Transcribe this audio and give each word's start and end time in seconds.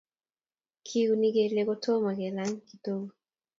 Kiunii 0.85 1.33
kelyek 1.35 1.67
kotomo 1.69 2.09
kelany 2.19 2.53
kitoku 2.67 3.13